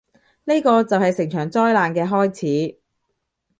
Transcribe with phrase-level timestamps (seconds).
[0.45, 2.79] 呢個就係成場災難嘅開始